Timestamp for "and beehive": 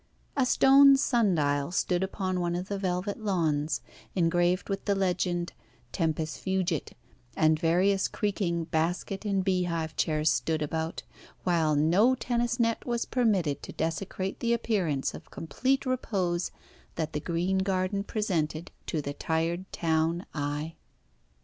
9.25-9.95